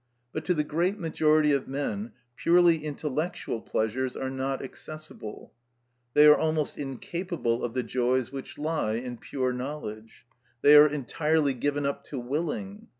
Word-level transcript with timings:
But 0.33 0.45
to 0.45 0.55
the 0.55 0.63
great 0.63 0.97
majority 0.97 1.51
of 1.51 1.67
men 1.67 2.13
purely 2.35 2.83
intellectual 2.83 3.61
pleasures 3.61 4.15
are 4.15 4.31
not 4.31 4.63
accessible. 4.63 5.53
They 6.15 6.25
are 6.25 6.35
almost 6.35 6.73
quite 6.73 6.81
incapable 6.87 7.63
of 7.63 7.75
the 7.75 7.83
joys 7.83 8.31
which 8.31 8.57
lie 8.57 8.93
in 8.95 9.17
pure 9.17 9.53
knowledge. 9.53 10.25
They 10.63 10.75
are 10.75 10.87
entirely 10.87 11.53
given 11.53 11.85
up 11.85 12.03
to 12.05 12.17
willing. 12.19 12.87